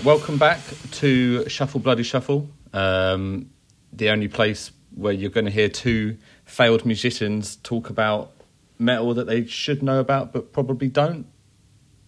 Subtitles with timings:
[0.00, 0.60] Right, welcome back
[0.92, 3.50] to Shuffle Bloody Shuffle, um,
[3.92, 6.16] the only place where you're going to hear two
[6.46, 8.32] failed musicians talk about
[8.78, 11.26] metal that they should know about but probably don't.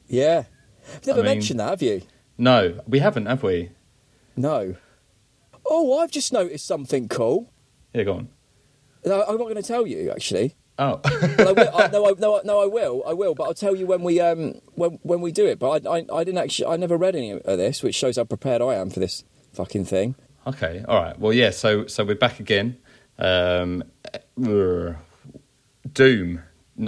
[0.07, 0.45] Yeah.
[0.95, 2.01] You've never I mean- mentioned that, have you?
[2.39, 3.73] No, we haven't, have we?
[4.37, 4.75] No.
[5.67, 7.53] Oh, I've just noticed something cool.
[7.93, 8.29] Yeah, go on.
[9.05, 10.55] No, I'm not going to tell you, actually.
[10.79, 13.03] Oh, But I no, I, no, I- no, I will.
[13.07, 13.35] I will.
[13.35, 15.59] But I'll tell you when we um when when we do it.
[15.59, 16.67] But I, I I didn't actually.
[16.73, 19.23] I never read any of this, which shows how prepared I am for this
[19.53, 20.15] fucking thing.
[20.47, 21.19] okay, all right.
[21.19, 21.51] Well, yeah.
[21.51, 22.79] So, so we're back again.
[23.19, 23.85] Um,
[24.43, 24.95] uh,
[25.93, 26.41] Doom,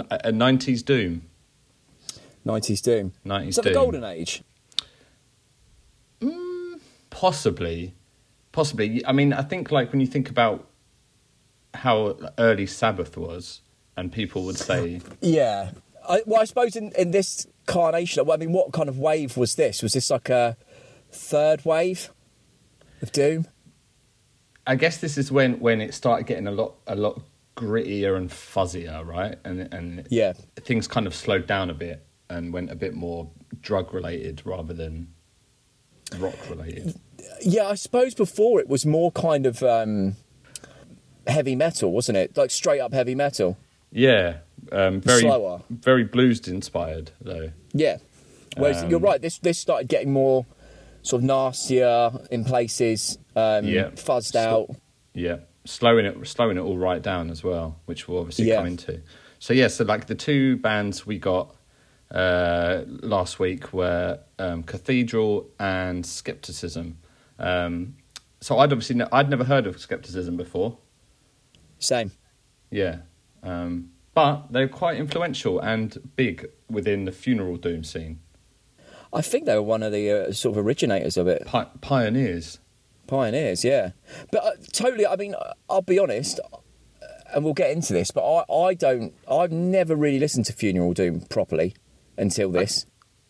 [0.09, 1.21] a '90s Doom,
[2.45, 3.13] 90s Doom.
[3.25, 3.73] '90s Is that Doom.
[3.73, 4.43] the golden age?
[7.09, 7.93] Possibly,
[8.51, 9.05] possibly.
[9.05, 10.67] I mean, I think like when you think about
[11.73, 13.61] how early Sabbath was,
[13.97, 15.71] and people would say, Yeah.
[16.07, 19.55] I, well, I suppose in, in this carnation, I mean, what kind of wave was
[19.55, 19.81] this?
[19.81, 20.55] Was this like a
[21.11, 22.11] third wave
[23.01, 23.47] of Doom?
[24.67, 27.21] I guess this is when when it started getting a lot a lot
[27.55, 29.37] grittier and fuzzier, right?
[29.45, 30.33] And and Yeah.
[30.57, 33.29] things kind of slowed down a bit and went a bit more
[33.61, 35.07] drug related rather than
[36.19, 36.99] rock related.
[37.41, 40.15] Yeah, I suppose before it was more kind of um,
[41.27, 42.35] heavy metal, wasn't it?
[42.37, 43.57] Like straight up heavy metal.
[43.97, 44.39] Yeah,
[44.73, 45.61] um, very Slower.
[45.69, 47.51] very blues inspired though.
[47.73, 47.97] Yeah.
[48.57, 50.45] Whereas Um, you're right, this this started getting more
[51.01, 53.89] sort of nastier in places, um, Yeah.
[53.95, 54.69] fuzzed Stop.
[54.71, 54.75] out.
[55.13, 58.57] Yeah, slowing it slowing it all right down as well, which we'll obviously Yeah.
[58.57, 59.01] come into.
[59.39, 61.55] So yeah, so like the two bands we got
[62.11, 66.97] uh, last week were um, Cathedral and Skepticism.
[67.39, 67.95] Um,
[68.41, 70.77] so I'd obviously ne- I'd never heard of Skepticism before.
[71.79, 72.11] Same.
[72.71, 72.97] Yeah,
[73.45, 78.19] um, but they're quite influential and big within the funeral doom scene.
[79.13, 81.45] I think they were one of the uh, sort of originators of it.
[81.45, 82.59] Pi- pioneers.
[83.07, 83.91] Pioneers, yeah.
[84.31, 85.35] But uh, totally, I mean,
[85.69, 86.57] I'll be honest, uh,
[87.33, 90.93] and we'll get into this, but I, I don't, I've never really listened to Funeral
[90.93, 91.75] Doom properly
[92.17, 92.85] until this.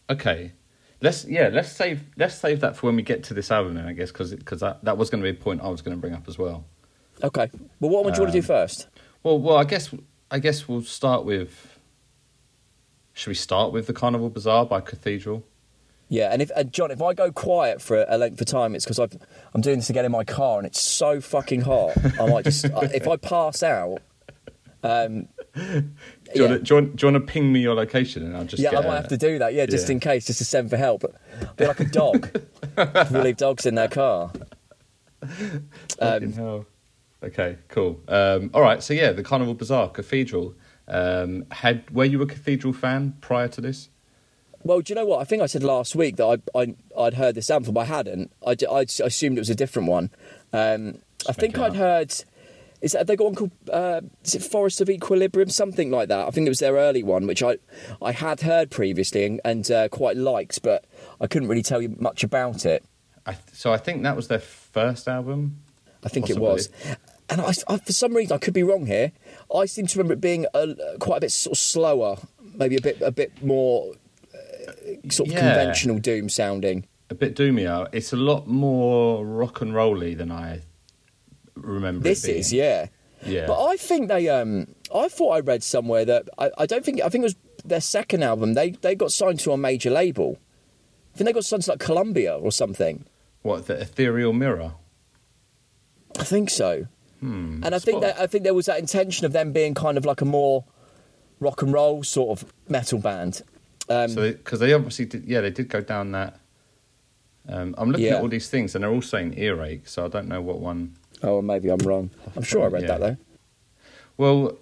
[0.10, 0.54] Okay.
[1.02, 1.50] Let's yeah.
[1.52, 4.12] Let's save let's save that for when we get to this album then I guess
[4.12, 6.14] because because that, that was going to be a point I was going to bring
[6.14, 6.66] up as well.
[7.22, 7.52] Okay.
[7.80, 8.88] Well, what would you want to do Um, first?
[9.26, 9.90] Well, well, I guess
[10.30, 11.80] I guess we'll start with.
[13.14, 15.44] Should we start with the Carnival Bizarre by Cathedral?
[16.10, 18.86] Yeah, and if and John, if I go quiet for a length of time, it's
[18.86, 21.94] because I'm doing this again in my car, and it's so fucking hot.
[22.22, 24.04] I might just uh, if I pass out.
[24.84, 25.84] Um, Do you,
[26.36, 28.38] yeah, want to, do, you want, do you want to ping me your location and
[28.38, 29.56] I'll just yeah, I might a- have to do that.
[29.56, 29.94] Yeah, just yeah.
[29.94, 31.04] in case, just to send for help.
[31.42, 32.30] I'll be like a dog.
[33.12, 34.32] we leave dogs in their car.
[36.00, 36.68] Hell.
[37.26, 38.02] Okay, cool.
[38.08, 40.56] Um, all right, so yeah, the Carnival Bizarre Cathedral.
[40.88, 43.90] Um, had were you a Cathedral fan prior to this?
[44.64, 45.20] Well, do you know what?
[45.20, 47.86] I think I said last week that I, I I'd heard this album, but I
[47.86, 48.32] hadn't.
[48.46, 50.12] I, I assumed it was a different one.
[50.54, 51.76] Um, I think I'd up.
[51.76, 52.14] heard.
[52.82, 53.52] Is that, they got one called?
[53.72, 55.50] Uh, is it Forest of Equilibrium?
[55.50, 56.28] Something like that.
[56.28, 57.58] I think it was their early one, which I
[58.02, 60.86] I had heard previously and, and uh, quite liked, but
[61.20, 62.84] I couldn't really tell you much about it.
[63.26, 65.62] I th- so I think that was their first album.
[66.04, 66.48] I think Possibly.
[66.48, 66.70] it was.
[67.30, 69.12] And I, I- for some reason, I could be wrong here.
[69.54, 72.18] I seem to remember it being a, quite a bit sort of slower,
[72.56, 73.94] maybe a bit a bit more
[74.34, 74.72] uh,
[75.10, 75.40] sort of Yeah.
[75.42, 76.86] conventional doom sounding.
[77.10, 77.88] A bit doomier.
[77.92, 80.62] It's a lot more rock and rolly than I
[81.56, 82.02] remember.
[82.02, 82.88] it This is, yeah.
[83.26, 83.48] Yeah.
[83.48, 87.02] But I think they um I thought I read somewhere that I, I don't think
[87.02, 90.38] I think it was their second album, they they got signed to a major label.
[91.14, 93.06] I think they got signed to like Columbia or something.
[93.42, 94.74] What the ethereal mirror?
[96.20, 96.88] I think so.
[97.26, 97.62] Hmm.
[97.64, 100.06] And I think that I think there was that intention of them being kind of
[100.06, 100.64] like a more
[101.40, 103.42] rock and roll sort of metal band.
[103.90, 106.40] Um, So because they, obviously did, yeah, they did go down that.
[107.48, 108.16] Um, I'm looking Yeah.
[108.16, 110.96] at all these things, and they're all saying earache, so I don't know what one.
[111.24, 112.10] oh, maybe I'm wrong.
[112.36, 112.88] I'm sure I read Yeah.
[112.98, 113.18] that though.
[114.18, 114.58] Well,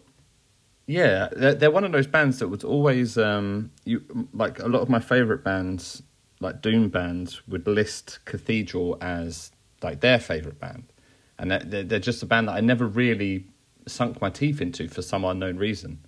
[0.87, 4.03] yeah, they're, they're one of those bands that was always um, you
[4.33, 6.01] like a lot of my favorite bands,
[6.39, 9.51] like doom bands, would list Cathedral as
[9.81, 10.83] like their favorite band,
[11.39, 13.45] and they're- they're, just a band that I never really
[13.87, 15.99] sunk my teeth into for some unknown reason.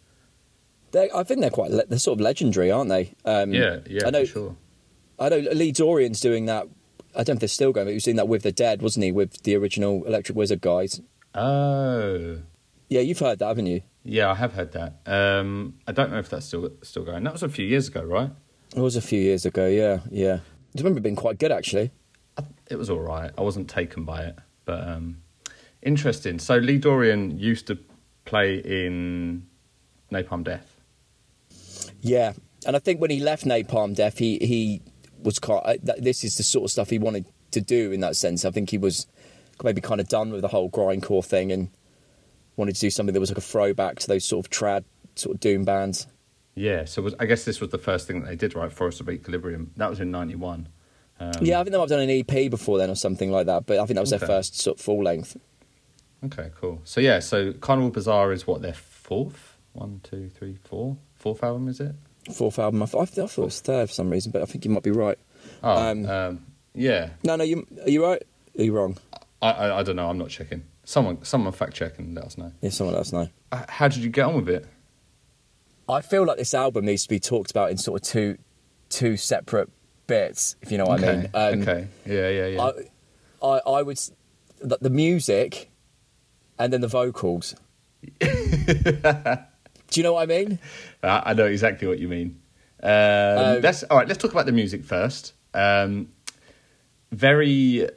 [0.92, 3.13] They, I think they're quite le- they're sort of legendary, aren't they?
[3.25, 4.22] Um, Yeah, yeah, I know.
[4.25, 4.56] for sure.
[5.19, 6.68] I know Lee Dorrian's doing that.
[7.16, 8.81] I don't know if they're still going, but he was doing that with the Dead,
[8.81, 9.12] wasn't he?
[9.12, 11.01] With the original Electric Wizard guys.
[11.33, 12.39] Oh,
[12.89, 13.81] Yeah, you've heard that, haven't you?
[14.04, 15.00] yeah, I have heard that.
[15.06, 17.24] Um, I don't know if that's still still going.
[17.24, 18.30] That was a few years ago, right?
[18.75, 19.68] It was a few years ago.
[19.68, 20.39] Yeah, yeah.
[20.75, 21.92] I remember it being quite good actually.
[22.38, 23.31] I- it was all right.
[23.38, 25.21] I wasn't taken by it, but um,
[25.81, 26.39] interesting.
[26.39, 27.77] So Lee Dorrian used to
[28.25, 29.47] play in
[30.12, 30.81] Napalm Death.
[32.01, 32.33] Yeah,
[32.65, 34.81] and I think when he left Napalm Death, he he
[35.21, 35.62] was kind.
[35.65, 38.45] Of, this is the sort of stuff he wanted to do in that sense.
[38.45, 39.07] I think he was
[39.63, 41.69] maybe kind of done with the whole grindcore thing and
[42.57, 44.83] wanted to do something that was like a throwback to those sort of trad
[45.15, 46.07] sort of doom bands.
[46.56, 48.71] Yeah, so was, I guess this was the first thing that they did, right?
[48.71, 49.71] Forest of Equilibrium.
[49.75, 50.69] That was in '91.
[51.19, 53.45] Um, yeah, I think they might have done an EP before then or something like
[53.45, 54.19] that, but I think that was Okay.
[54.19, 55.38] their first sort of full length.
[56.25, 56.81] Okay, cool.
[56.83, 61.67] So yeah, so Carnival Bizarre is what their fourth, one, two, three, four, fourth album,
[61.67, 61.95] is it?
[62.33, 62.81] Fourth album.
[62.83, 64.83] I, th- I thought it was third for some reason, but I think you might
[64.83, 65.17] be right.
[65.63, 67.12] Oh, Um, um, yeah.
[67.23, 68.23] No, no, you are you right?
[68.57, 68.97] Are you wrong?
[69.41, 70.09] I, I I don't know.
[70.09, 70.63] I'm not checking.
[70.83, 72.51] Someone someone fact check and let us know.
[72.62, 73.29] Yeah, someone else know.
[73.51, 74.65] Uh, How did you get on with it?
[75.88, 78.38] I feel like this album needs to be talked about in sort of two
[78.89, 79.69] two separate
[80.07, 81.29] bits, if you know what I mean.
[81.33, 81.87] Um, okay.
[82.05, 82.61] Yeah, yeah, yeah.
[83.41, 83.99] I, I, I would
[84.59, 85.69] the, the music
[86.59, 87.55] and then the vocals.
[88.19, 90.59] Do you know what I mean?
[91.03, 92.39] I I know exactly what you mean.
[92.83, 94.07] Um, Um, let's all right.
[94.07, 95.33] Let's talk about the music first.
[95.53, 96.09] Um,
[97.11, 97.87] very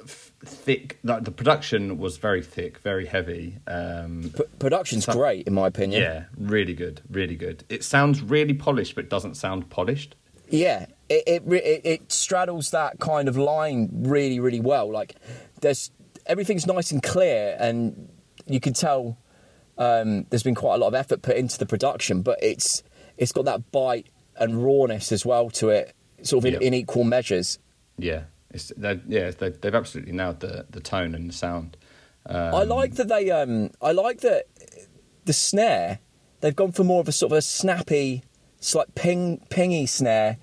[0.00, 0.98] f- thick.
[1.02, 3.58] Like the production was very thick, very heavy.
[3.66, 6.02] Um, P- production's So- great in my opinion.
[6.02, 7.64] yeah, really good, really good.
[7.68, 10.14] It sounds really polished, but doesn't sound polished.
[10.48, 14.90] Yeah, it it, it it straddles that kind of line really really well.
[14.90, 15.16] Like
[15.60, 15.90] there's
[16.26, 18.08] everything's nice and clear, and
[18.46, 19.18] you can tell
[19.78, 22.82] um, there's been quite a lot of effort put into the production, but it's
[23.18, 24.06] it's got that bite
[24.36, 26.66] and rawness as well to it, sort of in, Yeah.
[26.68, 27.58] in equal measures.
[27.98, 31.76] Yeah, it's they, yeah they, they've absolutely nailed the the tone and the sound.
[32.28, 34.46] Um, I like that they um I like that
[35.24, 36.00] the snare
[36.40, 38.22] they've gone for more of a sort of a snappy,
[38.60, 40.38] slight ping pingy snare.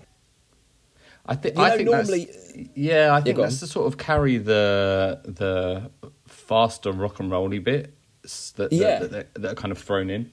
[1.25, 1.57] I think.
[1.57, 2.29] You I think normally-
[2.75, 3.67] yeah, I think that's on.
[3.67, 5.89] to sort of carry the the
[6.27, 7.93] faster rock and rolly bit
[8.55, 8.99] that, Yeah.
[8.99, 10.31] that, that, that are kind of thrown in.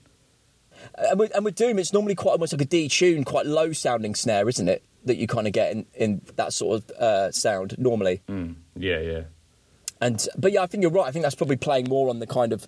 [0.96, 4.14] And with, and with Doom, it's normally quite almost like a detune, quite low sounding
[4.14, 4.82] snare, isn't it?
[5.04, 8.20] That you kind of get in, in that sort of uh, sound normally.
[8.28, 8.54] Mm.
[8.76, 9.22] Yeah, yeah.
[10.00, 11.06] And but yeah, I think you're right.
[11.06, 12.66] I think that's probably playing more on the kind of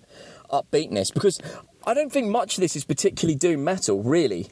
[0.51, 1.39] upbeatness because
[1.85, 4.49] I don't think much of this is particularly doom metal, really.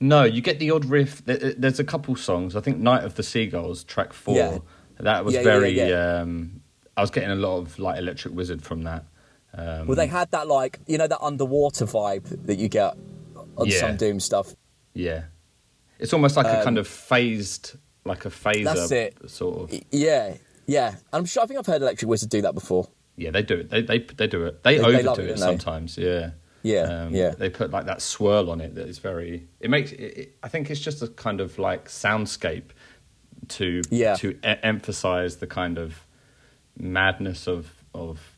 [0.00, 1.22] No, you get the odd riff.
[1.24, 2.56] There's a couple songs.
[2.56, 4.36] I think "Night of the Seagulls" track four.
[4.36, 4.58] Yeah.
[5.00, 5.70] That was Yeah, very.
[5.70, 6.20] yeah.
[6.22, 6.60] Um,
[6.96, 9.04] I was getting a lot of like Electric Wizard from that.
[9.54, 12.96] Um, Well, they had that like you know that underwater vibe that you get
[13.56, 14.54] on some doom stuff.
[14.94, 15.24] yeah,
[16.00, 19.30] it's almost like a Um, kind of phased, like a phaser That's it.
[19.30, 19.80] sort of.
[19.92, 20.34] Yeah,
[20.66, 20.96] yeah.
[21.12, 21.44] I'm sure.
[21.44, 22.88] I think I've heard Electric Wizard do that before.
[23.16, 23.70] Yeah, they do it.
[23.70, 24.62] They they they do it.
[24.64, 25.40] They, They- they overdo love it, it, they?
[25.40, 25.96] sometimes.
[25.96, 26.30] Yeah.
[26.68, 27.30] Yeah, Um, yeah.
[27.30, 29.48] They put like that swirl on it that is very.
[29.60, 29.92] It makes.
[29.92, 32.70] It, it, I think it's just a kind of like soundscape
[33.56, 34.14] to Yeah.
[34.16, 36.04] to e- emphasize the kind of
[36.78, 38.36] madness of of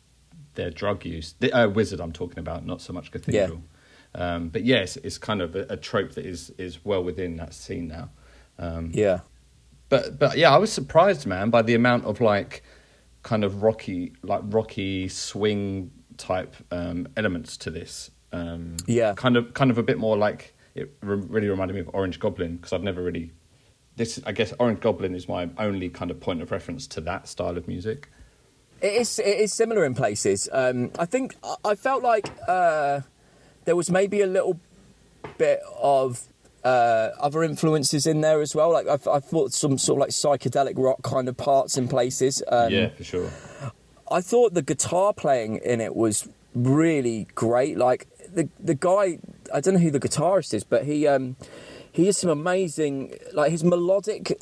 [0.54, 1.34] their drug use.
[1.40, 3.62] The uh, wizard I'm talking about, not so much cathedral.
[4.14, 7.54] Um, but yes, it's kind of a, a trope that is is well within that
[7.54, 8.10] scene now.
[8.58, 9.20] Um, Yeah,
[9.88, 12.62] but but yeah, I was surprised, man, by the amount of like
[13.22, 18.10] kind of rocky, like rocky swing type um, elements to this.
[18.32, 19.14] Um, Yeah.
[19.16, 22.18] kind of kind of a bit more like it re- really reminded me of Orange
[22.20, 23.32] Goblin because I've never really.
[23.96, 27.28] This I guess Orange Goblin is my only kind of point of reference to that
[27.28, 28.08] style of music.
[28.80, 29.18] it is.
[29.18, 30.48] It is similar in places.
[30.52, 31.34] Um, I think
[31.64, 33.00] I- felt like uh,
[33.66, 34.58] there was maybe a little
[35.36, 36.28] bit of
[36.64, 38.70] uh, other influences in there as well.
[38.72, 42.42] Like I, I thought some sort of like psychedelic rock kind of parts in places.
[42.48, 43.30] Um, yeah, for sure.
[44.10, 47.76] I thought the guitar playing in it was really great.
[47.76, 49.18] Like the the guy,
[49.52, 51.36] I don't know who the guitarist is, but he um
[51.92, 54.40] he has some amazing like his melodic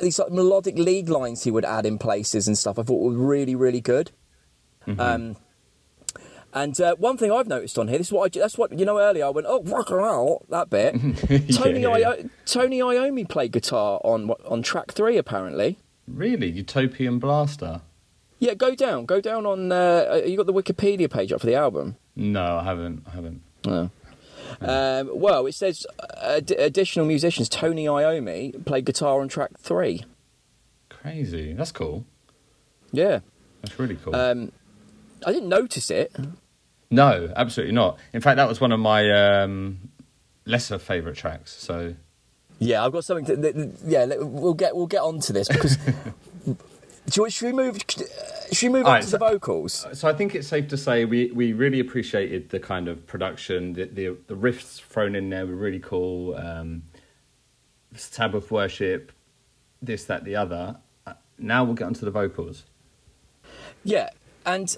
[0.00, 2.78] these like melodic lead lines he would add in places and stuff.
[2.78, 4.10] I thought were really really good.
[4.98, 5.36] Um.
[6.52, 8.84] And uh, one thing I've noticed on here, this is what I, that's what you
[8.84, 8.98] know.
[8.98, 10.94] Earlier, I went, "Oh, rock roll," that bit.
[11.54, 11.90] Tony yeah.
[11.90, 15.78] Io- Tony Iommi played guitar on on track three, apparently.
[16.08, 17.82] Really, Utopian Blaster?
[18.40, 19.70] Yeah, go down, go down on.
[19.70, 21.96] Uh, you got the Wikipedia page up for the album.
[22.16, 23.04] No, I haven't.
[23.06, 23.42] I haven't.
[23.66, 23.90] Oh.
[24.60, 27.48] Um, well, it says uh, ad- additional musicians.
[27.48, 30.04] Tony Iommi played guitar on track three.
[30.88, 31.52] Crazy.
[31.54, 32.04] That's cool.
[32.92, 33.20] Yeah,
[33.62, 34.14] That's really cool.
[34.16, 34.50] um,
[35.24, 36.14] I didn't notice it.
[36.90, 37.98] No, absolutely not.
[38.12, 39.08] In fact, that was one of my
[39.42, 39.78] um,
[40.44, 41.52] lesser favourite tracks.
[41.52, 41.94] So
[42.58, 43.40] Yeah, I've got something to.
[43.40, 45.78] th- th- Yeah, we'll get we'll get onto this because.
[47.06, 47.78] Do you- should we move?
[48.52, 49.86] Should we move on right, to so- the vocals?
[49.92, 53.72] So I think it's safe to say we, we really appreciated the kind of production,
[53.74, 56.34] the the, the riffs thrown in there were really cool.
[56.36, 56.82] Um,
[57.94, 59.10] Sabbath worship,
[59.82, 60.76] this, that, the other.
[61.06, 62.64] Uh, Now we'll get onto the vocals.
[63.82, 64.10] Yeah,
[64.46, 64.76] and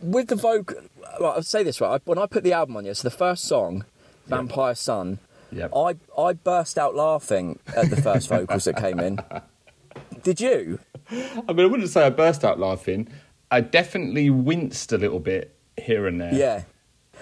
[0.00, 0.76] with the vocal,
[1.20, 1.94] well, I'll say this right.
[2.00, 3.84] I- When I put the album on, yeah, so the first song,
[4.26, 5.18] "Vampire Sun,"
[5.50, 5.72] Yep.
[5.74, 9.18] I I burst out laughing at the first vocals that came in.
[10.22, 10.78] Did you?
[11.10, 13.08] I mean, I wouldn't say I burst out laughing.
[13.50, 16.34] I definitely winced a little bit here and there.
[16.34, 16.62] Yeah.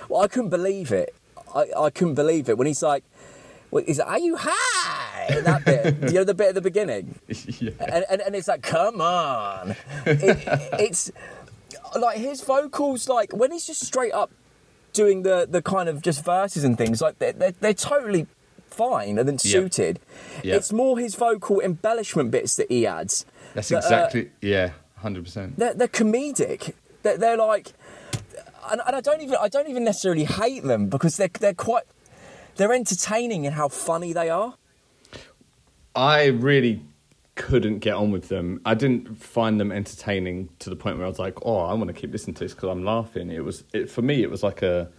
[0.08, 1.14] Well, I couldn't believe it.
[1.54, 3.04] I, I couldn't believe it when he's like,
[3.70, 7.18] well, he's like, "Are you high?" That bit, you know, the bit at the beginning,
[7.28, 7.70] yeah.
[7.78, 9.76] and, and, and it's like, "Come on!"
[10.06, 10.38] It,
[10.80, 11.10] it's
[11.98, 14.30] like his vocals, like when he's just straight up
[14.92, 18.26] doing the the kind of just verses and things, like they're they're, they're totally
[18.70, 20.00] fine and then suited.
[20.42, 20.56] Yep.
[20.56, 23.26] It's more his vocal embellishment bits that he adds.
[23.54, 25.58] That's that, uh, exactly yeah, hundred percent.
[25.58, 26.74] they're, they're comedic.
[27.02, 27.72] They're, they're like,
[28.70, 31.84] and, and I don't even I don't even necessarily hate them because they're they're quite
[32.56, 34.54] they're entertaining in how funny they are.
[35.94, 36.82] I really
[37.34, 38.60] couldn't get on with them.
[38.66, 41.88] I didn't find them entertaining to the point where I was like, "Oh, I want
[41.88, 44.22] to keep listening to this because I'm laughing." It was it, for me.
[44.22, 44.90] It was like a,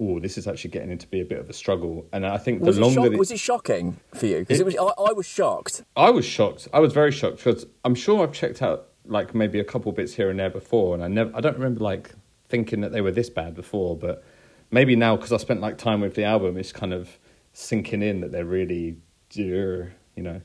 [0.00, 2.62] "Oh, this is actually getting into be a bit of a struggle." And I think
[2.62, 4.38] Was the it, longer shock, the- was it shocking for you?
[4.40, 5.82] Because it, It- was I, I was shocked.
[5.96, 6.68] I was shocked.
[6.72, 10.14] I was very shocked because I'm sure I've checked out like maybe a couple bits
[10.14, 12.10] here and there before, and I never, I don't remember like
[12.48, 14.22] thinking that they were this bad before, but
[14.70, 17.18] maybe now because I spent like time with the album, it's kind of
[17.54, 18.96] sinking in that they're really,
[19.34, 20.40] you know,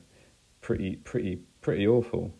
[0.60, 2.32] pretty, pretty, pretty awful.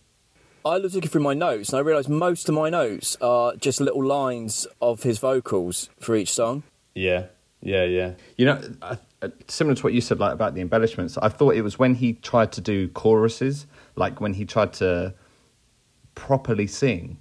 [0.65, 3.81] I was looking through my notes and I realised most of my notes are just
[3.83, 6.63] little lines of his vocals for each song.
[6.95, 7.27] Yeah,
[7.61, 8.13] yeah, yeah.
[8.37, 11.55] You know, I, I- similar to what you said like about the embellishments, I thought
[11.57, 15.15] it was when he tried to do choruses, like when he tried to
[16.15, 17.19] properly sing.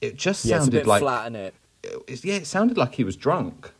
[0.00, 1.54] It just Yeah, it's a sounded bit like flat, is it?
[2.08, 3.72] it- yeah, it sounded like he was drunk.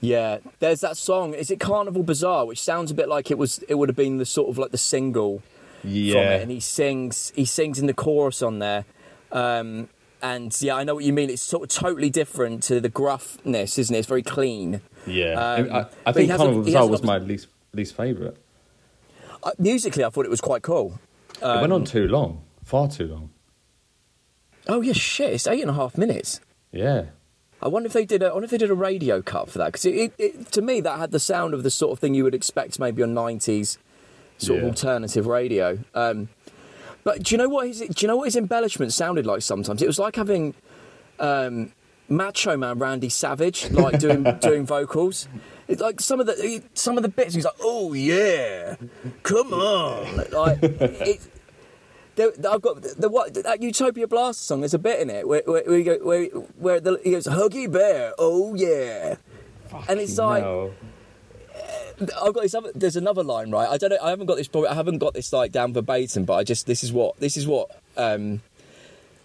[0.00, 1.32] Yeah, there's that song.
[1.34, 3.58] Is it Carnival Bizarre, which sounds a bit like it was?
[3.68, 5.38] It would have been the sort of like the single
[5.80, 7.32] from Yeah, it, and he sings.
[7.34, 8.84] He sings in the chorus on there,
[9.32, 9.88] um,
[10.22, 11.30] and yeah, I know what you mean.
[11.30, 13.98] It's sort of totally different to the gruffness, isn't it?
[13.98, 14.80] It's very clean.
[15.06, 15.32] yeah.
[15.34, 18.36] Um, I, I think Carnival Bizarre was my least least favorite.
[19.42, 20.98] Uh, musically, I thought it was quite cool.
[21.36, 23.30] it went Um, on too long, far too long.
[24.68, 25.32] Oh yeah, shit!
[25.34, 26.40] It's eight and a half minutes.
[26.72, 27.06] Yeah,
[27.62, 28.22] I wonder if they did.
[28.22, 30.10] A, I wonder if they did a radio cut for that because
[30.50, 33.02] to me that had the sound of the sort of thing you would expect maybe
[33.02, 33.78] on nineties
[34.38, 34.64] sort Yeah.
[34.66, 35.78] of alternative radio.
[35.94, 36.28] Um,
[37.06, 39.40] but do you know what his do you know what his embellishment sounded like?
[39.40, 40.54] Sometimes it was like having
[41.20, 41.70] um,
[42.08, 45.28] Macho Man Randy Savage like doing doing vocals.
[45.68, 48.74] It's like some of the some of the bits he's like, oh yeah,
[49.22, 51.20] come on, like it.
[52.16, 54.62] There, I've got the what that Utopia Blaster song.
[54.62, 58.14] There's a bit in it where where, where, where, where the, he goes Huggy Bear,
[58.18, 59.14] oh yeah,
[59.88, 60.74] and it's like No.
[62.00, 62.70] I've got this other.
[62.74, 63.68] There's another line, right?
[63.68, 63.98] I don't know.
[64.02, 64.48] I haven't got this.
[64.68, 67.46] I haven't got this like down verbatim, but I just this is what this is
[67.46, 68.42] what um,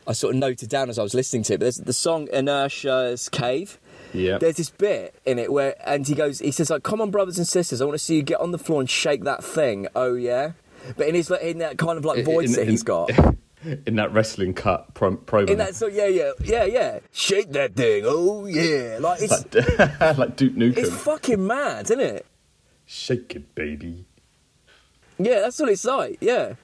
[0.08, 1.58] I sort of noted down as I was listening to it.
[1.58, 3.78] But there's the song Inertia's Cave.
[4.14, 7.12] yeah, There's this bit in it where, and he goes, he says like, "Come on,
[7.12, 9.44] brothers and sisters, I want to see you get on the floor and shake that
[9.44, 10.54] thing." Oh yeah,
[10.98, 13.10] but in his like, in that kind of like voice In- that in- he's got.
[13.86, 17.00] in that wrestling cut pro- promo, In that, so yeah, yeah, yeah, yeah.
[17.12, 18.04] Shake that thing.
[18.08, 20.78] Oh yeah, like it's like, like Duke Nukem.
[20.78, 22.26] it's fucking mad, isn't it?
[22.94, 24.06] Shake it, baby.
[25.18, 26.18] Yeah, that's what it's like.
[26.20, 26.56] Yeah.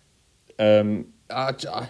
[0.59, 1.87] Um, I, I,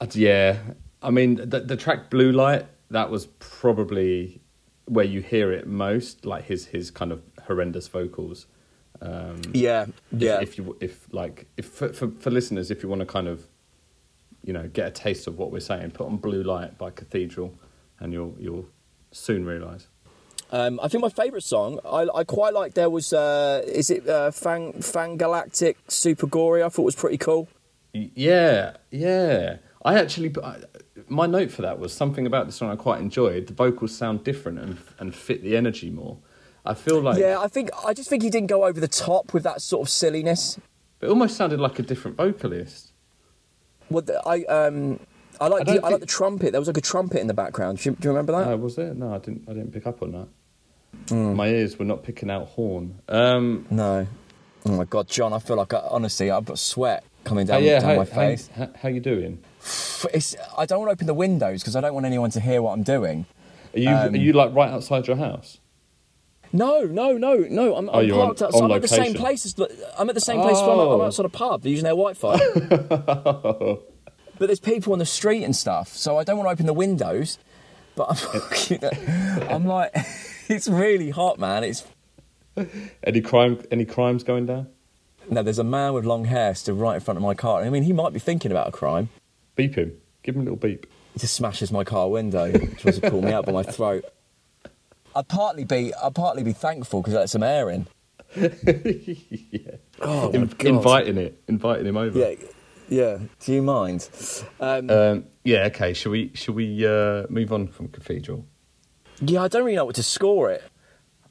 [0.00, 0.58] I- yeah,
[1.00, 4.40] I mean the the track "Blue Light" that was probably
[4.86, 8.46] where you hear it most, like his his kind of horrendous vocals.
[9.00, 10.40] Um, Yeah, if, yeah.
[10.40, 13.46] if you if like if for, for for listeners, if you want to kind of
[14.42, 17.54] you know get a taste of what we're saying, put on "Blue Light" by Cathedral,
[18.00, 18.66] and you'll you'll
[19.12, 19.86] soon realise.
[20.52, 22.74] Um, I think my favourite song, I, I quite like.
[22.74, 26.62] There was, uh, is it uh, Fang Fang Galactic Super Gory?
[26.62, 27.48] I thought was pretty cool.
[27.94, 29.56] Yeah, yeah.
[29.84, 30.58] I actually, I-
[31.08, 33.46] my note for that was something about the song I quite enjoyed.
[33.46, 36.18] The vocals sound different and and fit the energy more.
[36.66, 39.32] I feel like yeah, I think I just think he didn't go over the top
[39.34, 40.58] with that sort of silliness.
[41.00, 42.92] it almost sounded like a different vocalist.
[43.90, 45.00] Well, the- I um,
[45.40, 46.52] I like I the, don't I like think- the trumpet.
[46.52, 47.78] There was like a trumpet in the background.
[47.78, 48.46] Do you, do you remember that?
[48.48, 48.94] Oh, was it?
[48.96, 49.48] No, I didn't.
[49.48, 50.28] I didn't pick up on that.
[51.08, 51.34] Hmm.
[51.34, 53.00] My ears were not picking out horn.
[53.08, 54.06] Um, no.
[54.66, 55.32] Oh my god, John!
[55.32, 58.04] I feel like I, honestly I've got sweat coming oh down, yeah, down how, my
[58.04, 58.48] face.
[58.54, 59.42] how, how you doing?
[60.12, 62.60] It's, I don't want to open the windows because I don't want anyone to hear
[62.60, 63.24] what I'm doing.
[63.72, 65.58] Are you Um, are you like right outside your house?
[66.52, 67.76] No, no, no, no.
[67.76, 68.58] I'm, Oh, I'm you're on- parked outside.
[68.64, 69.20] on I'm at the same location.
[69.20, 69.54] place as
[69.96, 70.56] I'm at the same place.
[70.56, 71.02] as I'm, I'm Oh.
[71.02, 71.62] outside a pub.
[71.62, 72.36] They're using their Wi-Fi.
[74.38, 76.72] but there's people on the street and stuff, so I don't want to open the
[76.74, 77.38] windows.
[77.94, 79.94] But I'm, I'm like,
[80.52, 81.64] it's really hot, man.
[81.64, 81.84] It's
[83.04, 83.60] Any crime?
[83.70, 84.68] Any crimes going down?
[85.30, 85.42] no.
[85.42, 87.62] There's a man with long hair stood right in front of my car.
[87.62, 89.08] I mean, he might be thinking about a crime.
[89.56, 89.92] Beep him.
[90.22, 90.86] Give him a little beep.
[91.14, 94.04] He just smashes my car window, tries to pull me out by my throat.
[95.14, 97.86] I'd partly be I'd partly be thankful because that's some air in.
[98.36, 99.76] yeah.
[100.00, 100.66] Oh In- God.
[100.66, 102.18] inviting it, inviting him over.
[102.18, 102.34] Yeah,
[102.88, 103.18] yeah.
[103.40, 104.08] Do you mind?
[104.58, 105.64] Um, Um, yeah.
[105.66, 105.92] Okay.
[105.92, 106.30] Shall we?
[106.34, 108.46] Shall we uh, move on from Cathedral?
[109.24, 110.62] Yeah, I don't really know what to score it.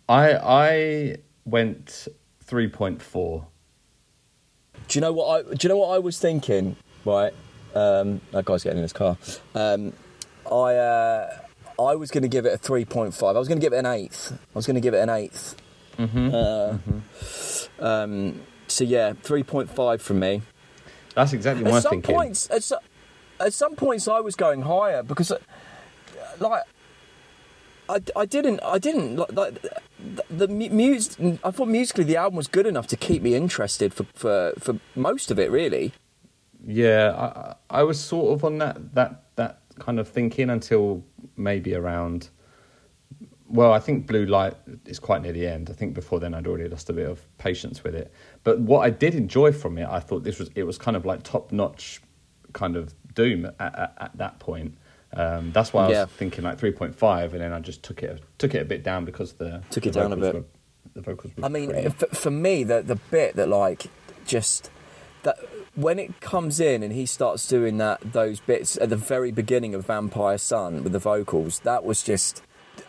[0.09, 2.07] I I went
[2.43, 3.47] three point four.
[4.87, 5.53] Do you know what I?
[5.53, 6.75] Do you know what I was thinking?
[7.05, 7.33] Right,
[7.75, 9.17] um, that guy's getting in his car.
[9.55, 9.93] Um,
[10.51, 11.39] I uh,
[11.79, 13.35] I was going to give it a three point five.
[13.35, 14.31] I was going to give it an eighth.
[14.33, 15.55] I was going to give it an 8th
[15.97, 16.77] Uh,
[17.79, 20.41] Um, so yeah, three point five from me.
[21.15, 22.15] That's exactly my At some thinking.
[22.15, 22.77] points, at, so,
[23.39, 25.31] at some points, I was going higher because,
[26.39, 26.63] like,
[27.91, 29.61] I, I didn't, I didn't like,
[30.29, 34.05] the, the I thought musically the album was good enough to keep me interested for
[34.13, 35.93] for, for most of it, really.
[36.65, 37.25] Yeah, I,
[37.75, 41.03] I I was sort of on that that that kind of thinking until
[41.37, 42.29] maybe around.
[43.47, 44.55] Well, I think Blue Light
[44.85, 45.69] is quite near the end.
[45.69, 48.13] I think before then I'd already lost a bit of patience with it.
[48.45, 51.05] But what I did enjoy from it, I thought this was it was kind of
[51.05, 52.01] like top notch,
[52.53, 54.77] kind of Doom at, at, at that point.
[55.13, 56.05] Um, that's why I was Yeah.
[56.05, 58.83] thinking like three point five, and then I just took it took it a bit
[58.83, 60.33] down because the Took the it down a bit.
[60.35, 60.43] Were,
[60.93, 61.33] the vocals.
[61.41, 63.87] I mean, for, me, the the bit that like
[64.25, 64.69] just
[65.23, 65.37] that
[65.75, 69.73] when it comes in and he starts doing that those bits at the very beginning
[69.75, 72.41] of Vampire Sun with the vocals, that was just.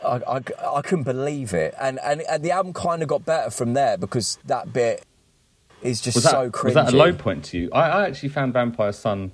[0.05, 0.41] I, I,
[0.77, 3.97] I couldn't believe it, and, and and the album kind of got better from there
[3.99, 5.05] because that bit
[5.83, 6.65] is just that so cringy.
[6.67, 7.69] was that a low point to you?
[7.73, 9.33] I, I actually found Vampire Sun.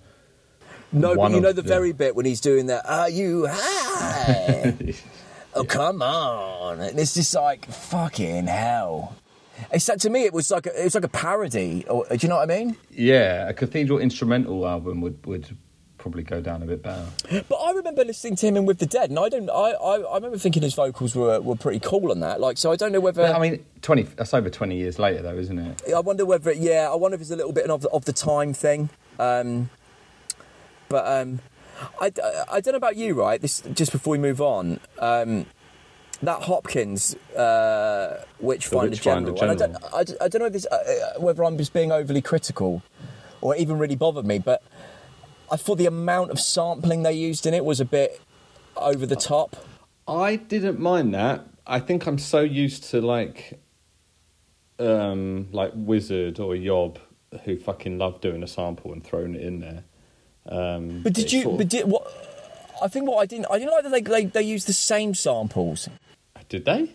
[0.92, 2.88] No, one but you know of the very bit when he's doing that.
[2.88, 4.74] Are you high?
[5.54, 6.80] oh come on!
[6.80, 9.16] And it's just like fucking hell.
[9.70, 11.84] Except to me, it was like a, it was like a parody.
[11.88, 12.76] Or, do you know what I mean?
[12.90, 15.56] Yeah, a cathedral instrumental album would, would
[15.98, 17.06] probably go down a bit better.
[17.48, 19.50] But I remember listening to him in With the Dead, and I don't.
[19.50, 22.40] I, I, I remember thinking his vocals were, were pretty cool on that.
[22.40, 23.24] Like, so I don't know whether.
[23.26, 24.02] I mean, twenty.
[24.04, 25.82] That's over twenty years later, though, isn't it?
[25.94, 28.12] I wonder whether, yeah, I wonder if it's a little bit of the, of the
[28.12, 28.90] time thing.
[29.18, 29.70] Um,
[30.88, 31.40] but um,
[32.00, 32.12] I,
[32.50, 33.40] I don't know about you, right?
[33.40, 34.80] This just before we move on.
[34.98, 35.46] Um,
[36.22, 39.50] that Hopkins uh, Witchfinder Witchfinder General.
[39.50, 41.92] And I don't, I, I don't know if this, uh, uh, whether I'm just being
[41.92, 42.82] overly critical
[43.40, 44.62] or it even really bothered me, but
[45.50, 48.20] I thought the amount of sampling they used in it was a bit
[48.76, 49.56] over the top.
[50.06, 51.46] I didn't mind that.
[51.66, 53.60] I think I'm so used to like,
[54.78, 56.98] um, like Wizard or Yob,
[57.44, 59.84] who fucking love doing a sample and throwing it in there.
[60.48, 61.50] Um, But did you?
[61.56, 62.06] But did what?
[62.82, 63.46] I think what I didn't.
[63.50, 65.88] I didn't like that they they, they used the same samples.
[66.48, 66.90] did they?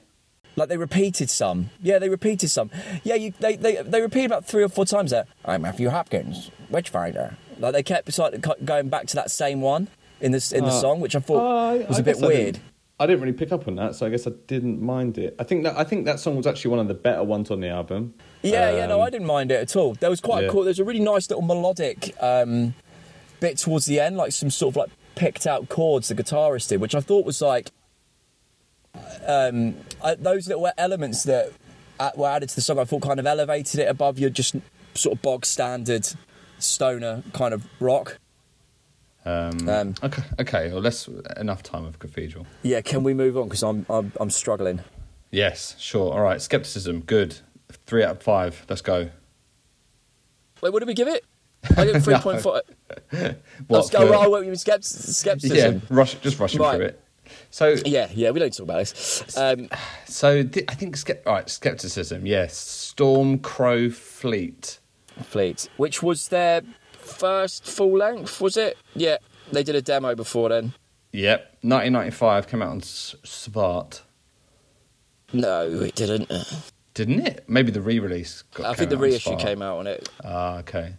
[0.56, 1.72] Like they repeated some.
[1.82, 2.70] Yeah, they repeated some.
[3.04, 5.26] Yeah, you, they, they they repeated about three or four times there.
[5.46, 7.38] I'm Matthew Hopkins, Witchfinder.
[7.60, 9.88] Like they kept sort of going back to that same one
[10.22, 12.28] in this in the Uh, song, which I thought Uh, was I a bit I
[12.28, 12.54] weird.
[12.56, 12.62] didn't-
[13.00, 15.36] I didn't really pick up on that, so I guess I didn't mind it.
[15.40, 17.60] I think that I think that song was actually one of the better ones on
[17.60, 18.14] the album.
[18.44, 19.96] Yeah, yeah, no, Um, I didn't mind it at all.
[19.96, 20.52] There was quite a yeah.
[20.52, 20.64] cool.
[20.64, 22.76] There's a really nice little melodic um,
[23.44, 26.80] bit towards the end, like some sort of like picked out chords the guitarist did,
[26.80, 27.70] which I thought was like
[29.28, 31.52] um, I, those little elements that
[32.00, 32.80] uh, were added to the song.
[32.80, 34.56] I thought kind of elevated it above your just
[34.94, 36.08] sort of bog standard
[36.60, 38.18] stoner kind of rock.
[39.26, 40.72] Um, Um, okay, okay.
[40.72, 42.46] Well, let's enough time of Cathedral.
[42.62, 44.82] Yeah, can we move on because I'm, I'm I'm struggling.
[45.32, 46.14] Yes, sure.
[46.14, 46.42] All right.
[46.42, 47.02] Skepticism.
[47.02, 47.40] Good.
[47.86, 48.66] Three out of five.
[48.70, 49.10] Let's go.
[50.62, 51.26] Wait, what did we give it?
[51.78, 52.62] I give it three point five.
[53.68, 54.06] What, Let's go.
[54.06, 55.82] for- Well, what, skept- yeah, skepticism.
[55.90, 56.16] rush.
[56.16, 56.76] Just rushing Right.
[56.78, 57.00] through it.
[57.50, 59.38] So, Yeah, yeah, we don't talk about this.
[59.38, 59.70] Um,
[60.06, 61.50] so th- I think all right.
[61.50, 62.26] Skepticism.
[62.26, 62.94] Yes.
[62.96, 64.80] Stormcrowfleet.
[65.24, 66.62] Fleet, which was their
[66.94, 68.78] first full length, was it?
[68.96, 69.18] Yeah,
[69.52, 70.74] they did a demo before then.
[71.12, 71.42] Yep.
[71.62, 74.02] 1995 came out on S- Svart.
[75.32, 76.30] No, it didn't.
[76.96, 77.44] Didn't it?
[77.48, 78.42] Maybe the re-release.
[78.54, 80.10] Got, I think the reissue came out on it.
[80.24, 80.96] Ah, okay.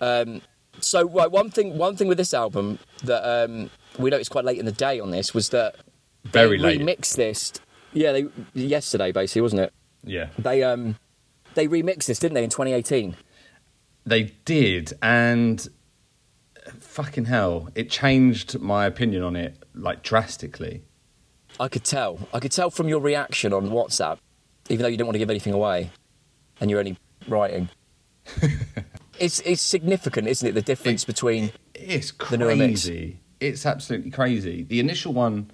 [0.00, 0.42] Um,
[0.80, 4.58] so, right, one thing, one thing with this album that um, we noticed quite late
[4.58, 5.76] in the day on this was that
[6.24, 6.80] Very they late.
[6.80, 7.52] remixed this.
[7.92, 9.72] Yeah, they yesterday basically, wasn't it?
[10.04, 10.28] Yeah.
[10.38, 10.96] They um,
[11.54, 13.16] they remixed this, didn't they, in 2018?
[14.06, 15.68] They did, and
[16.78, 20.82] fucking hell, it changed my opinion on it like drastically.
[21.58, 22.28] I could tell.
[22.32, 24.18] I could tell from your reaction on WhatsApp,
[24.68, 25.90] even though you didn't want to give anything away,
[26.60, 26.96] and you're only
[27.28, 27.68] writing.
[29.20, 30.52] it's it's significant, isn't it?
[30.52, 32.84] The difference between It's The newer mix.
[32.86, 33.20] crazy.
[33.38, 34.64] It's absolutely crazy.
[34.64, 35.50] The initial one,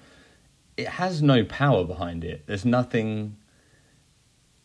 [0.77, 2.45] it has no power behind it.
[2.47, 3.37] There's nothing.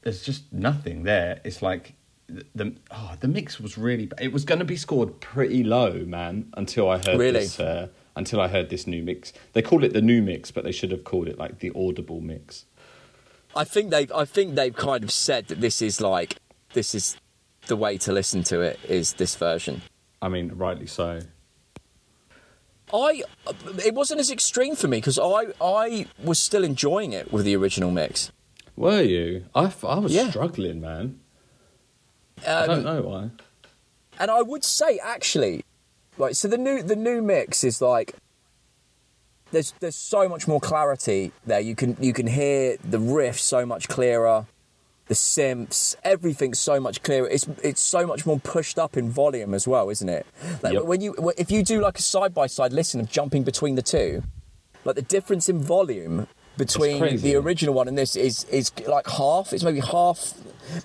[0.02, 1.42] There's just nothing there.
[1.44, 1.94] It's like
[2.28, 4.10] the the, oh, the mix was really.
[4.20, 6.52] It was going to be scored pretty low, man.
[6.58, 7.42] Until I heard Really?
[7.42, 7.60] this.
[7.60, 9.32] Uh, until I heard this new mix.
[9.54, 12.20] They call it the new mix, but they should have called it like the audible
[12.22, 12.66] mix.
[13.56, 16.38] I think they've I think they've kind of said that this is like
[16.74, 17.18] this is
[17.72, 19.82] the way to listen to it is this version.
[20.22, 21.22] I mean, rightly so.
[22.94, 23.24] I
[23.86, 27.56] it wasn't as extreme for me because I I was still enjoying it with the
[27.56, 28.32] original mix.
[28.76, 29.46] Were you?
[29.56, 30.30] I, I was Yeah.
[30.30, 31.20] struggling, man.
[32.46, 33.30] I don't Um, know why.
[34.20, 35.64] and I would say actually,
[36.18, 38.16] like so the new the new mix is like
[39.52, 41.62] there's there's so much more clarity there.
[41.62, 44.48] You can you can hear the riff so much clearer,
[45.12, 47.28] the synths, everything's so much clearer.
[47.28, 50.26] It's it's so much more pushed up in volume as well, isn't it?
[50.64, 50.84] Like Yep.
[50.86, 53.82] when you if you do like a side by side listen of jumping between the
[53.82, 54.24] two,
[54.86, 59.52] like the difference in volume between the original one and this is is like half.
[59.52, 60.34] It's maybe half,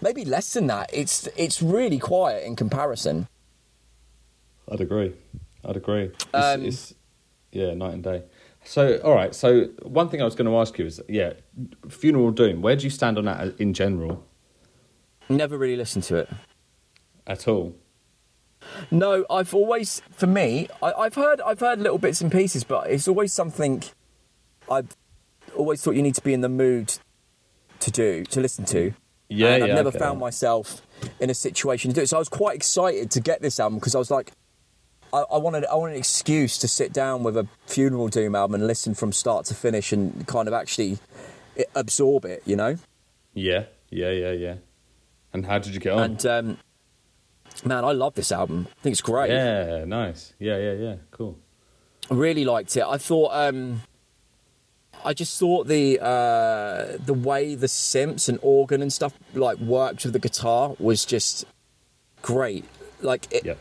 [0.03, 0.91] maybe less than that.
[0.93, 3.29] It's it's really quiet in comparison.
[4.73, 5.13] I'd agree.
[5.65, 6.05] I'd agree.
[6.07, 6.95] It's, Um, it's
[7.53, 8.25] yeah, night and day.
[8.67, 9.35] So, all right.
[9.35, 11.35] So, one thing I was going to ask you is, yeah,
[11.89, 12.63] Funeral Doom.
[12.63, 14.27] Where do you stand on that in general
[15.29, 16.29] Never really listened to it.
[17.27, 17.75] at all?
[18.91, 22.91] No, I've always, for me, I, I've heard, I've heard little bits and pieces, but
[22.91, 23.85] it's always something
[24.71, 24.97] I've
[25.57, 26.95] always thought you need to be in the mood
[27.81, 28.95] to do, to listen to.
[29.29, 29.99] Yeah, and I've never okay.
[29.99, 30.83] found myself
[31.21, 32.09] in a situation to do it.
[32.09, 34.33] So I was quite excited to get this album because I was like,
[35.13, 38.55] I, I wanted, I wanted an excuse to sit down with a Funeral Doom album
[38.57, 40.99] and listen from start to finish and kind of actually
[41.75, 42.77] absorb it, you know.
[43.35, 44.55] Yeah, yeah, yeah, yeah.
[45.33, 46.03] And how did you get on?
[46.03, 46.59] And um,
[47.65, 48.69] man, I love this album.
[48.79, 49.31] I think it's great.
[49.31, 50.33] yeah, nice.
[50.39, 50.95] Yeah, yeah, yeah.
[51.11, 51.39] Cool.
[52.11, 52.85] I really liked it.
[52.87, 53.83] I thought um
[55.05, 60.05] I just thought the uh the way the synths and organ and stuff like worked
[60.05, 61.45] with the guitar was just
[62.23, 62.65] great.
[63.03, 63.59] Like it, Yep.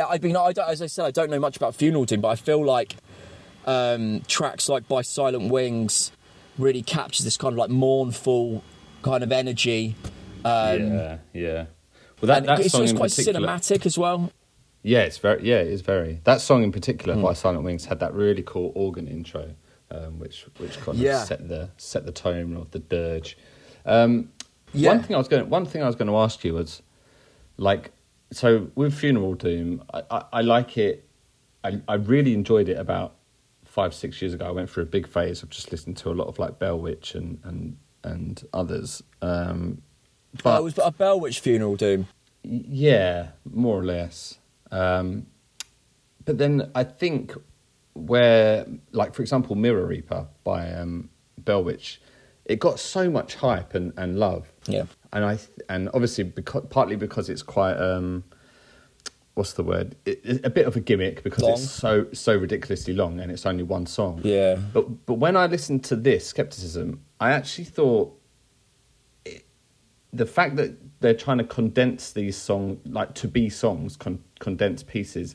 [0.00, 2.20] I, I've been I don't, as I said I don't know much about Funeral Doom,
[2.20, 2.96] but I feel like
[3.66, 6.12] um tracks like by Silent Wings
[6.58, 8.62] really captures this kind of like mournful
[9.02, 9.94] kind of energy.
[10.44, 11.66] Um yeah, yeah.
[12.20, 13.40] Well, that, that it's, song it's quite particular.
[13.46, 14.32] cinematic as well.
[14.82, 15.42] Yeah, it's very.
[15.46, 16.20] Yeah, it's very.
[16.24, 17.22] That song in particular Hmm.
[17.22, 19.50] by Silent Wings had that really cool organ intro,
[19.90, 21.22] um, which which kind Yeah.
[21.22, 23.36] of set the set the tone of the dirge.
[23.84, 24.30] Um,
[24.72, 24.90] Yeah.
[24.90, 25.50] One thing I was going.
[25.50, 26.82] One thing I was going to ask you was,
[27.56, 27.90] like,
[28.32, 31.08] so with Funeral Doom, I, I, I like it.
[31.64, 33.14] I I really enjoyed it about
[33.64, 34.46] five six years ago.
[34.46, 36.78] I went through a big phase of just listening to a lot of like Bell
[36.78, 39.02] Witch and and and others.
[39.22, 39.82] Um,
[40.42, 42.06] But it was a Bell Witch Funeral Doom.
[42.42, 44.38] yeah, more or less.
[44.70, 45.26] Um,
[46.24, 47.32] but then I think
[47.94, 51.08] where, like for example, Mirror Reaper by um,
[51.38, 52.00] Bell Witch,
[52.44, 54.52] it got so much hype and, and love.
[54.66, 54.84] Yeah.
[55.16, 58.22] And I th- and obviously because, partly because it's quite um,
[59.34, 59.96] what's the word?
[60.04, 61.52] It, it- a bit of a gimmick because Long.
[61.54, 64.20] it's so so ridiculously long and it's only one song.
[64.24, 64.56] Yeah.
[64.74, 68.12] But but when I listened to this skepticism, I actually thought
[69.24, 69.44] it,
[70.12, 74.82] the fact that they're trying to condense these songs like to be songs, con- condense
[74.82, 75.34] pieces,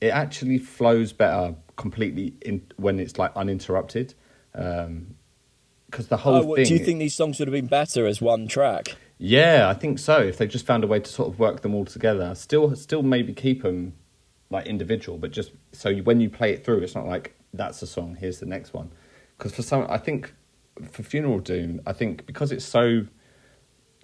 [0.00, 4.14] it actually flows better completely in when it's like uninterrupted.
[4.52, 6.66] Because the whole Oh, what, thing.
[6.66, 8.96] do you think these songs would have been better as one track?
[9.22, 10.18] Yeah, I think so.
[10.18, 13.02] If they just found a way to sort of work them all together, still, still
[13.02, 13.92] maybe keep them
[14.48, 17.82] like individual, but just so you, when you play it through, it's not like that's
[17.82, 18.16] a song.
[18.18, 18.90] Here's the next one.
[19.36, 20.32] Because for some, I think
[20.90, 23.06] for Funeral Doom, I think because it's so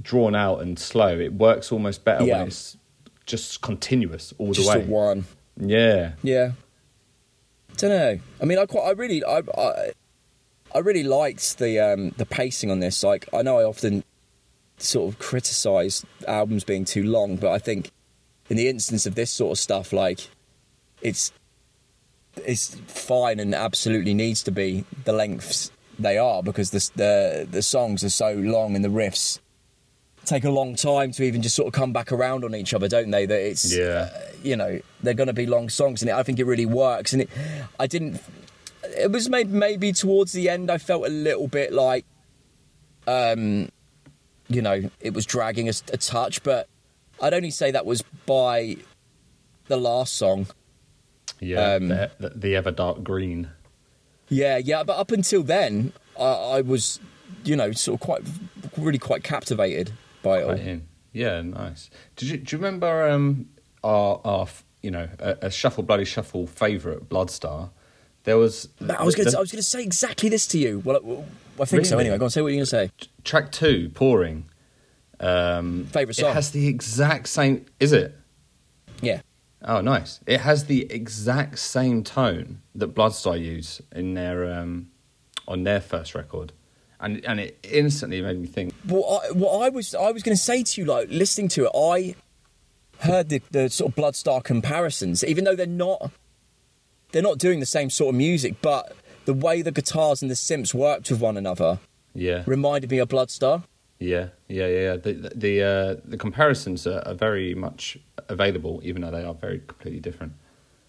[0.03, 2.39] drawn out and slow, it works almost better Yeah.
[2.41, 2.77] when it's
[3.25, 4.85] just continuous all Just the way.
[4.85, 5.25] one.
[5.59, 6.53] Yeah, Yeah.
[7.79, 8.19] Don't know.
[8.41, 9.93] I mean, I quite, I really, I, I,
[10.75, 13.03] I really liked the um, the pacing on this.
[13.03, 14.03] Like, I know I often
[14.79, 17.91] sort of criticize albums being too long, but I think
[18.49, 20.29] in the instance of this sort of stuff, like,
[21.03, 21.33] it's
[22.45, 27.63] it's fine and absolutely needs to be the lengths they are because the the the
[27.63, 29.39] songs are so long and the riffs
[30.27, 32.89] take a long time to even just sort of come back around on each other,
[32.89, 33.25] don't they?
[33.27, 34.11] That it's Yeah.
[34.13, 36.67] uh, you know they're going to be long songs, and it, I think it really
[36.67, 37.13] works.
[37.13, 37.31] And it,
[37.81, 38.21] I didn't.
[38.99, 42.05] It was maybe maybe towards the end I felt a little bit like,
[43.07, 43.69] um,
[44.49, 46.69] you know, it was dragging a, a touch, but
[47.21, 48.77] I'd only say that was by
[49.69, 50.47] the last song.
[51.41, 51.75] yeah.
[51.75, 53.51] Um, the, the, ever dark green.
[54.29, 57.01] Yeah, yeah, but up until then, I, I was,
[57.45, 58.23] you know, sort of quite,
[58.77, 60.81] really quite captivated by it all.
[61.13, 61.89] Yeah, nice.
[62.17, 63.49] Did you do you remember um
[63.83, 64.49] our our
[64.83, 67.71] you know a, a shuffle bloody shuffle favorite Bloodstar?
[68.25, 70.83] There was I was going to, I was going to say exactly this to you.
[70.85, 71.25] Well,
[71.61, 71.99] I think so.
[71.99, 73.09] Anyway, go on, say what you're going to say.
[73.25, 74.49] track two, pouring.
[75.19, 76.31] Um, Favourite song?
[76.31, 77.65] It has the exact same.
[77.81, 78.15] Is it?
[79.01, 79.21] Yeah,
[79.69, 80.21] Oh, nice.
[80.27, 84.91] It has the exact same tone that Bloodstar use in their um,
[85.49, 86.53] on their first record,
[87.01, 88.75] and and it instantly made me think.
[88.87, 91.67] Well, I, what I was I was going to say to you, like listening to
[91.67, 92.15] it, I
[93.05, 96.13] heard the, the sort of Bloodstar comparisons, even though they're not
[97.11, 98.95] they're not doing the same sort of music, but
[99.27, 101.79] the way the guitars and the synths worked with one another
[102.15, 103.65] Yeah, reminded me of Bloodstar.
[104.01, 104.81] yeah, yeah, yeah.
[104.89, 104.97] yeah.
[104.97, 109.35] The the the, uh, the comparisons are, are very much available, even though they are
[109.35, 110.33] very completely different.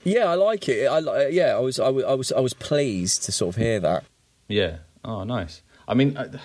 [0.04, 0.88] Yeah, I like it.
[0.88, 3.62] I li- yeah, I was I was I was I was pleased to sort of
[3.62, 4.04] hear that.
[4.48, 4.78] Yeah.
[5.04, 5.62] Oh, nice.
[5.88, 6.38] I mean, uh,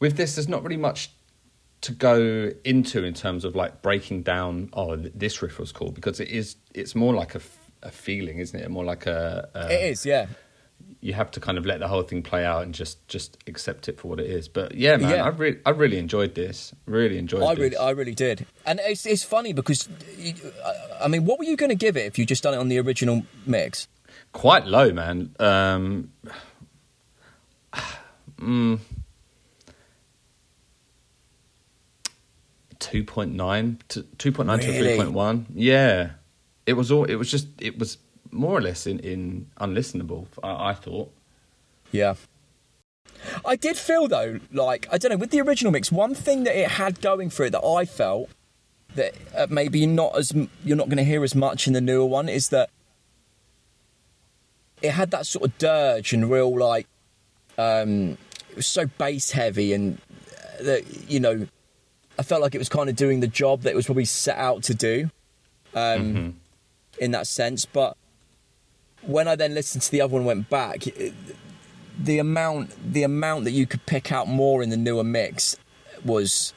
[0.00, 1.10] with this, there's not really much
[1.82, 4.68] to go into in terms of like breaking down.
[4.72, 6.56] Oh, this riff was cool because it is.
[6.74, 8.70] It's more like a, f- a feeling, isn't it?
[8.70, 9.48] More like a.
[9.54, 10.26] a it is, yeah.
[11.04, 13.88] You have to kind of let the whole thing play out and just just accept
[13.90, 14.48] it for what it is.
[14.48, 15.24] But yeah, man, Yeah.
[15.24, 16.72] I really I really enjoyed this.
[16.86, 17.42] Really enjoyed.
[17.42, 17.62] I this.
[17.62, 19.86] really, I really did, and it's it's funny because,
[20.16, 20.32] you-
[20.64, 22.56] I- I mean, what were you going to give it if you just done it
[22.56, 23.86] on the original mix?
[24.32, 25.34] quite low, man.
[25.38, 26.10] Um,
[28.40, 28.80] mm,
[32.80, 34.96] 2.9 to 2.9 Really?
[34.98, 35.46] to 3.1.
[35.54, 36.10] Yeah.
[36.66, 37.98] It was all it was just it was
[38.34, 41.10] more or less in, in unlistenable, I, I thought.
[41.90, 42.14] Yeah.
[43.44, 46.56] I did feel though, like I don't know, with the original mix, one thing that
[46.58, 48.28] it had going for it that I felt
[48.94, 50.32] that uh, maybe not as
[50.64, 52.70] you're not going to hear as much in the newer one is that
[54.82, 56.86] it had that sort of dirge and real like
[57.58, 58.16] um
[58.50, 59.98] it was so bass heavy and
[60.30, 61.46] uh, that you know
[62.18, 64.38] I felt like it was kind of doing the job that it was probably set
[64.38, 65.10] out to do
[65.74, 66.36] um
[66.98, 67.96] in that sense but
[69.06, 71.12] when I then listened to the other one went back it,
[71.98, 75.56] the amount the amount that you could pick out more in the newer mix
[76.04, 76.52] was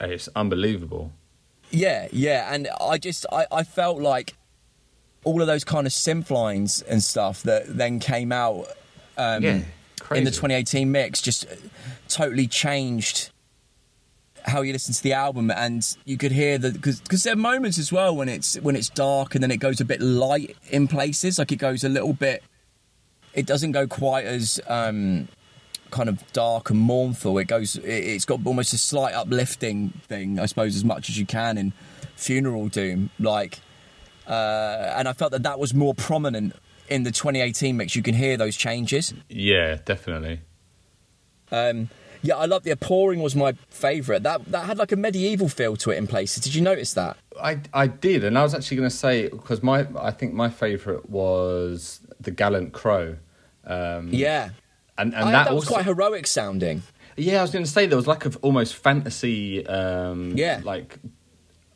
[0.00, 1.12] It's unbelievable.
[1.70, 4.34] yeah yeah and i just i, I felt like
[5.24, 8.68] all of those kind of synth lines and stuff that then came out
[9.18, 9.60] um, Yeah,
[10.14, 11.46] in the 2018 mix just
[12.08, 13.30] totally changed
[14.46, 17.36] how you listen to the album and you could hear the because because there are
[17.36, 20.56] moments as well when it's when it's dark and then it goes a bit light
[20.70, 22.42] in places like it goes a little bit
[23.34, 25.28] it doesn't go quite as um
[25.90, 27.38] kind of dark and mournful.
[27.38, 31.18] It goes it, it's got almost a slight uplifting thing i suppose as much as
[31.18, 31.72] you can in
[32.16, 33.58] funeral doom like
[34.26, 36.54] uh and i felt that that was more prominent
[36.88, 37.96] in the 2018 mix.
[37.96, 39.12] You can hear those changes.
[39.28, 40.40] Yeah, definitely.
[41.50, 41.88] um,
[42.26, 44.22] yeah, I love the pouring was my favourite.
[44.22, 46.42] That that had like a medieval feel to it in places.
[46.42, 47.16] Did you notice that?
[47.40, 50.48] I I did, and I was actually going to say because my I think my
[50.50, 53.16] favourite was the Gallant Crow.
[53.64, 54.50] Um, Yeah,
[54.98, 56.82] and and I, that, that was also, quite heroic sounding.
[57.16, 59.66] Yeah, I was going to say there was like of almost fantasy.
[59.66, 60.60] Um, Yeah.
[60.64, 60.98] like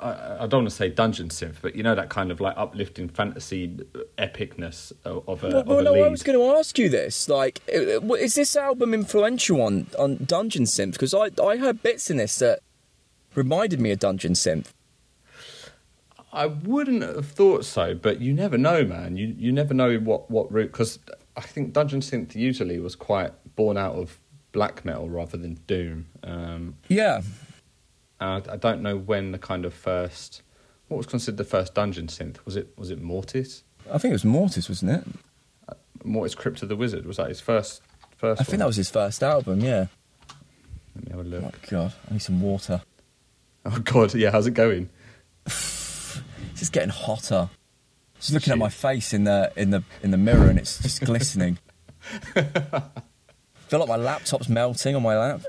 [0.01, 2.55] I, I don't want to say dungeon synth, but you know that kind of like
[2.57, 3.79] uplifting fantasy
[4.19, 6.05] epicness of, of a, Well, of well a no, lead.
[6.05, 7.29] I was going to ask you this.
[7.29, 10.93] Like, is this album influential on on Dungeon Synth?
[10.93, 12.61] Because I I heard bits in this that
[13.35, 14.69] reminded me of Dungeon Synth.
[16.33, 19.17] I wouldn't have thought so, but you never know, man.
[19.17, 20.99] You you never know what what route because
[21.37, 24.19] I think dungeon synth usually was quite born out of
[24.53, 26.07] black metal rather than doom.
[26.23, 27.23] Um, Yeah,
[28.21, 30.43] and I, I don't know when the kind of first
[30.89, 34.23] what was considered the first dungeon synth was it was it Mortiis I think it
[34.23, 35.05] was Mortiis, wasn't it?
[35.69, 37.83] Uh, Mortiis Crypt of the Wizard was that his first
[38.17, 39.61] first I think that was his first album.
[39.61, 39.87] Yeah.
[40.95, 41.45] Let me have a look.
[41.45, 42.83] Oh God, I need some water.
[43.65, 44.89] Oh God, yeah, how's it going?
[46.53, 47.49] It's just getting hotter.
[48.19, 51.01] Just looking at my face in the in the in the mirror and it's just
[51.03, 51.59] glistening.
[52.35, 55.43] feel like my laptop's melting on my lap.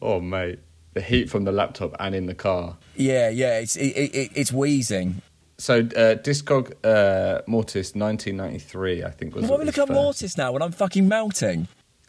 [0.00, 0.60] Oh mate,
[0.94, 2.76] the heat from the laptop and in the car.
[2.96, 5.22] Yeah, yeah, it's it, it, it's wheezing.
[5.58, 9.46] So uh, Discog uh, Mortiis 1993, I think was.
[9.46, 9.88] Why we looking at.
[9.90, 11.68] Mortiis now when I'm fucking melting?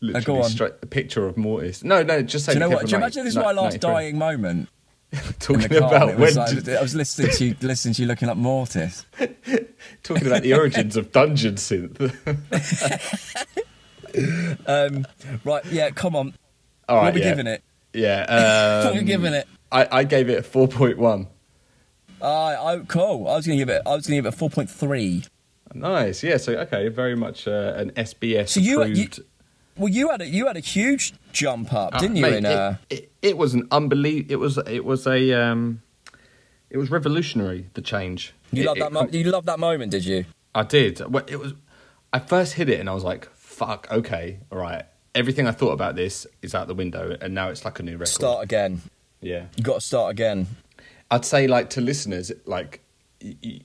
[0.00, 0.50] Literally go on.
[0.50, 1.84] straight a picture of Mortiis.
[1.84, 2.52] No, no, just say.
[2.52, 2.86] Do you know what?
[2.86, 4.68] Do you imagine this is my last dying moment
[5.40, 9.04] Talking about when, like- I was listening to you, listening to you looking up Mortiis.
[10.02, 11.98] talking about the origins of dungeon synth.
[14.66, 15.06] Um,
[15.44, 16.34] right, yeah, come on.
[16.88, 17.30] All what right, are we yeah.
[17.30, 17.62] giving it?
[17.92, 18.20] Yeah,
[18.84, 19.46] What are um, giving it?
[19.70, 21.28] I, I gave it a four point one.
[22.20, 23.26] Uh, I, cool.
[23.28, 23.82] I was going to give it.
[23.86, 25.24] I was going to give it four point three.
[25.74, 26.36] Nice, yeah.
[26.36, 29.08] So okay, very much uh, an SBS So you- you-
[29.76, 32.26] Well, you had a you had a huge jump up, didn't you?
[32.26, 34.32] Ah, Mate, in it, uh, it, it was an unbelievable.
[34.32, 35.80] It was it was a um,
[36.68, 37.66] it was revolutionary.
[37.74, 38.34] The change.
[38.52, 38.92] you It- love it that.
[38.92, 40.26] Mo- you love that moment, did you?
[40.54, 41.00] I did.
[41.10, 41.54] Well, It was.
[42.12, 43.26] I first hit it and I was like,
[43.66, 47.48] "Fuck, okay, all right." Everything I thought about this is out the window, and now
[47.50, 48.08] it's like a new record.
[48.08, 48.80] Start again.
[49.20, 49.46] Yeah.
[49.56, 50.46] You got to start again.
[51.10, 52.80] I'd say like to listeners, like
[53.22, 53.60] y- y-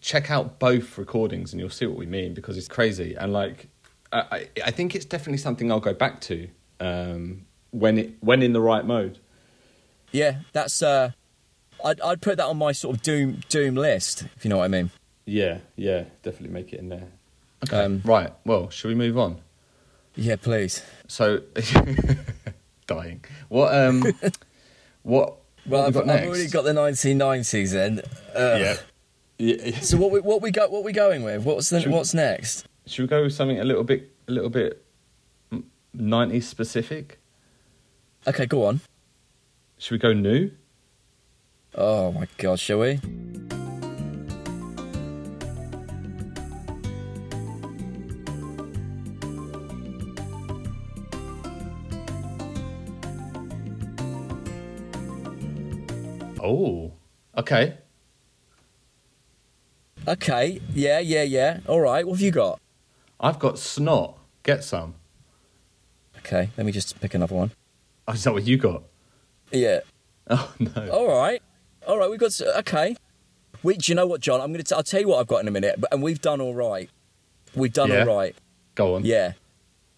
[0.00, 3.68] check out both recordings and you'll see what we mean because it's crazy and like
[4.12, 6.48] I, I I think it's definitely something I'll go back to
[6.80, 9.18] um, when it when in the right mode.
[10.10, 10.82] Yeah, that's.
[10.82, 11.10] uh
[11.84, 14.64] I'd I'd put that on my sort of doom doom list, if you know what
[14.64, 14.90] I mean.
[15.24, 17.06] Yeah, yeah, definitely make it in there.
[17.64, 18.32] Okay, Um, right.
[18.44, 19.36] Well, should we move on?
[20.16, 20.82] Yeah, please.
[21.08, 21.42] So,
[22.86, 23.24] dying.
[23.48, 24.02] What um,
[25.02, 25.36] what?
[25.66, 28.00] Well, what I've, we got I've already got the 1990s then.
[28.34, 28.60] Ugh.
[28.60, 28.76] Yeah.
[29.38, 29.80] yeah.
[29.80, 31.44] So what we what we go what we going with?
[31.44, 32.66] What's the, Should we- what's next?
[32.86, 34.84] Should we go with something a little bit, a little bit,
[35.94, 37.20] nineties specific?
[38.26, 38.80] Okay, go on.
[39.78, 40.50] Should we go new?
[41.74, 42.98] Oh my god, shall we?
[56.50, 56.92] Oh,
[57.38, 57.78] okay.
[60.08, 61.60] Okay, yeah, yeah, yeah.
[61.68, 62.60] All right, what have you got?
[63.20, 64.18] I've got snot.
[64.42, 64.94] Get some.
[66.18, 67.52] Okay, let me just pick another one.
[68.08, 68.82] Oh, is that what you got?
[69.52, 69.80] Yeah.
[70.32, 70.88] Oh no.
[70.92, 71.42] All right,
[71.88, 72.08] all right.
[72.08, 72.94] We've got okay.
[73.64, 74.40] We, do you know what, John?
[74.40, 74.62] I'm gonna.
[74.62, 75.74] T- I'll tell you what I've got in a minute.
[75.80, 76.88] But and we've done all right.
[77.56, 78.04] We've done Yeah?
[78.04, 78.36] all right.
[78.76, 79.04] Go on.
[79.04, 79.32] Yeah.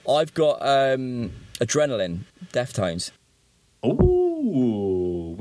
[0.08, 3.10] I've got um, adrenaline, Deftones.
[3.84, 4.11] Ooh,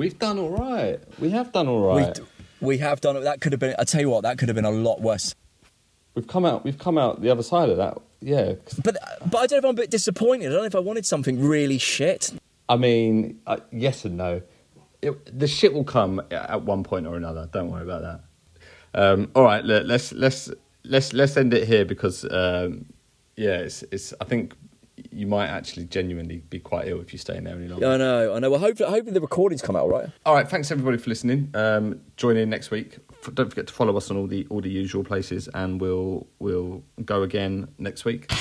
[0.02, 1.00] we've done all right.
[1.20, 2.20] We have done all right.
[2.60, 3.22] We we have done it.
[3.22, 3.76] That could have been.
[3.78, 5.36] I tell you what, that could have been a lot worse.
[6.16, 6.64] We've come out.
[6.64, 8.00] We've come out the other side of that.
[8.20, 8.54] Yeah.
[8.84, 8.98] But
[9.30, 10.48] but I don't know if I'm a bit disappointed.
[10.48, 12.34] I don't know if I wanted something really shit.
[12.68, 14.42] I mean, uh, yes and no.
[15.04, 17.48] It, the shit will come at one point or another.
[17.52, 18.22] Don't worry about that.
[18.94, 19.64] Um, all right.
[19.64, 20.50] Let, let's let's
[20.84, 22.88] let's let's end it here because um,
[23.36, 24.16] yeah, it's it's.
[24.20, 24.56] I think
[25.12, 27.88] you might actually genuinely be quite ill if you stay in there any longer.
[27.88, 28.34] I know.
[28.36, 28.50] I know.
[28.52, 30.10] Well, hopefully, hopefully the recordings come out all right.
[30.26, 31.50] All right, thanks everybody for listening.
[31.54, 32.98] Um, join in next week.
[33.24, 36.28] F- Don't forget to follow us on all the all the usual places, and we'll
[36.40, 38.32] we'll go again next week.